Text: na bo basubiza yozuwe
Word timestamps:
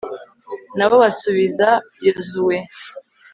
na 0.77 0.85
bo 0.89 0.95
basubiza 1.03 1.67
yozuwe 2.05 2.57